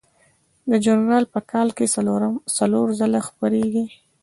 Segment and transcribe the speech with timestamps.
[0.69, 1.85] دا ژورنال په کال کې
[2.57, 3.85] څلور ځله خپریږي.